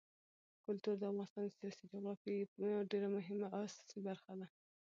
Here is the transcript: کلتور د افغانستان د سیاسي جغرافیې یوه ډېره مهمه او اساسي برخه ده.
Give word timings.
کلتور 0.65 0.95
د 0.99 1.03
افغانستان 1.11 1.43
د 1.45 1.51
سیاسي 1.57 1.83
جغرافیې 1.91 2.33
یوه 2.61 2.75
ډېره 2.91 3.07
مهمه 3.15 3.47
او 3.55 3.59
اساسي 3.67 3.99
برخه 4.07 4.33
ده. 4.39 4.47